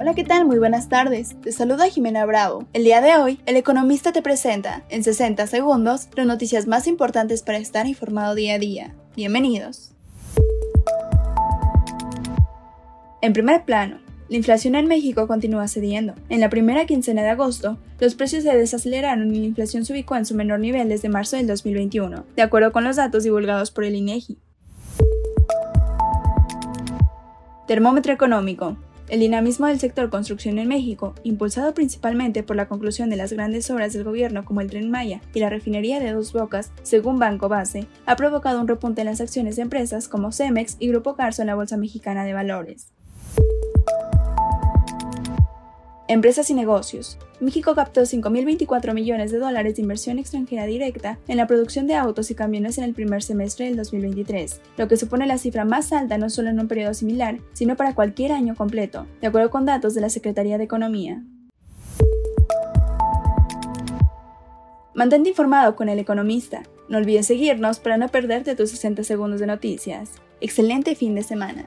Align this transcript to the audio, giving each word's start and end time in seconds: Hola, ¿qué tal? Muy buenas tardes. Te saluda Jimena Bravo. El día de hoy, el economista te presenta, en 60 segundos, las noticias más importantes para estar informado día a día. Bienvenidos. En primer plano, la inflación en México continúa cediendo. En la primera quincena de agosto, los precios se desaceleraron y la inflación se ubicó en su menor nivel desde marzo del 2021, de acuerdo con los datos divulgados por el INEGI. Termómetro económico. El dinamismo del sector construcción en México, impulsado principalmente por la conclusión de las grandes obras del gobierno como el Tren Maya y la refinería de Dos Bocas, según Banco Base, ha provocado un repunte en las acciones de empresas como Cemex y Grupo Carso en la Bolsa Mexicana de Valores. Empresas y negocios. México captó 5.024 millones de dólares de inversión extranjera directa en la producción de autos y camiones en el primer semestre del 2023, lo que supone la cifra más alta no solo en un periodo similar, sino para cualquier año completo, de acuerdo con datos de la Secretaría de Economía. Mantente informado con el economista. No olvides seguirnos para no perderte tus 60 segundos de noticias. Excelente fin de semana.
Hola, 0.00 0.14
¿qué 0.14 0.22
tal? 0.22 0.44
Muy 0.44 0.60
buenas 0.60 0.88
tardes. 0.88 1.34
Te 1.40 1.50
saluda 1.50 1.88
Jimena 1.88 2.24
Bravo. 2.24 2.64
El 2.72 2.84
día 2.84 3.00
de 3.00 3.16
hoy, 3.16 3.40
el 3.46 3.56
economista 3.56 4.12
te 4.12 4.22
presenta, 4.22 4.84
en 4.90 5.02
60 5.02 5.44
segundos, 5.48 6.08
las 6.14 6.24
noticias 6.24 6.68
más 6.68 6.86
importantes 6.86 7.42
para 7.42 7.58
estar 7.58 7.88
informado 7.88 8.36
día 8.36 8.54
a 8.54 8.58
día. 8.60 8.94
Bienvenidos. 9.16 9.90
En 13.22 13.32
primer 13.32 13.64
plano, 13.64 13.98
la 14.28 14.36
inflación 14.36 14.76
en 14.76 14.86
México 14.86 15.26
continúa 15.26 15.66
cediendo. 15.66 16.14
En 16.28 16.38
la 16.38 16.48
primera 16.48 16.86
quincena 16.86 17.22
de 17.22 17.30
agosto, 17.30 17.76
los 17.98 18.14
precios 18.14 18.44
se 18.44 18.56
desaceleraron 18.56 19.34
y 19.34 19.40
la 19.40 19.46
inflación 19.46 19.84
se 19.84 19.94
ubicó 19.94 20.14
en 20.14 20.26
su 20.26 20.36
menor 20.36 20.60
nivel 20.60 20.88
desde 20.88 21.08
marzo 21.08 21.36
del 21.36 21.48
2021, 21.48 22.24
de 22.36 22.42
acuerdo 22.42 22.70
con 22.70 22.84
los 22.84 22.94
datos 22.94 23.24
divulgados 23.24 23.72
por 23.72 23.82
el 23.82 23.96
INEGI. 23.96 24.38
Termómetro 27.66 28.12
económico. 28.12 28.76
El 29.08 29.20
dinamismo 29.20 29.66
del 29.66 29.80
sector 29.80 30.10
construcción 30.10 30.58
en 30.58 30.68
México, 30.68 31.14
impulsado 31.22 31.72
principalmente 31.72 32.42
por 32.42 32.56
la 32.56 32.68
conclusión 32.68 33.08
de 33.08 33.16
las 33.16 33.32
grandes 33.32 33.70
obras 33.70 33.94
del 33.94 34.04
gobierno 34.04 34.44
como 34.44 34.60
el 34.60 34.68
Tren 34.68 34.90
Maya 34.90 35.22
y 35.32 35.40
la 35.40 35.48
refinería 35.48 35.98
de 35.98 36.12
Dos 36.12 36.34
Bocas, 36.34 36.72
según 36.82 37.18
Banco 37.18 37.48
Base, 37.48 37.86
ha 38.04 38.16
provocado 38.16 38.60
un 38.60 38.68
repunte 38.68 39.00
en 39.00 39.06
las 39.06 39.22
acciones 39.22 39.56
de 39.56 39.62
empresas 39.62 40.08
como 40.08 40.30
Cemex 40.30 40.76
y 40.78 40.88
Grupo 40.88 41.16
Carso 41.16 41.40
en 41.40 41.46
la 41.46 41.54
Bolsa 41.54 41.78
Mexicana 41.78 42.26
de 42.26 42.34
Valores. 42.34 42.88
Empresas 46.10 46.48
y 46.48 46.54
negocios. 46.54 47.18
México 47.38 47.74
captó 47.74 48.00
5.024 48.00 48.94
millones 48.94 49.30
de 49.30 49.38
dólares 49.38 49.76
de 49.76 49.82
inversión 49.82 50.18
extranjera 50.18 50.64
directa 50.64 51.18
en 51.28 51.36
la 51.36 51.46
producción 51.46 51.86
de 51.86 51.96
autos 51.96 52.30
y 52.30 52.34
camiones 52.34 52.78
en 52.78 52.84
el 52.84 52.94
primer 52.94 53.22
semestre 53.22 53.66
del 53.66 53.76
2023, 53.76 54.58
lo 54.78 54.88
que 54.88 54.96
supone 54.96 55.26
la 55.26 55.36
cifra 55.36 55.66
más 55.66 55.92
alta 55.92 56.16
no 56.16 56.30
solo 56.30 56.48
en 56.48 56.60
un 56.60 56.66
periodo 56.66 56.94
similar, 56.94 57.40
sino 57.52 57.76
para 57.76 57.94
cualquier 57.94 58.32
año 58.32 58.56
completo, 58.56 59.06
de 59.20 59.26
acuerdo 59.26 59.50
con 59.50 59.66
datos 59.66 59.94
de 59.94 60.00
la 60.00 60.08
Secretaría 60.08 60.56
de 60.56 60.64
Economía. 60.64 61.22
Mantente 64.94 65.28
informado 65.28 65.76
con 65.76 65.90
el 65.90 65.98
economista. 65.98 66.62
No 66.88 66.96
olvides 66.96 67.26
seguirnos 67.26 67.80
para 67.80 67.98
no 67.98 68.08
perderte 68.08 68.56
tus 68.56 68.70
60 68.70 69.04
segundos 69.04 69.40
de 69.40 69.46
noticias. 69.46 70.12
Excelente 70.40 70.94
fin 70.94 71.14
de 71.14 71.22
semana. 71.22 71.66